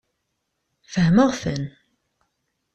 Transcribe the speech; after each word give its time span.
Fehmeɣ-ten. 0.91 1.63